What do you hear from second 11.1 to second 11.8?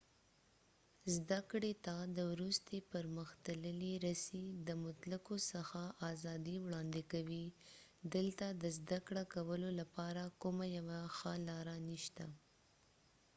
ښه لاره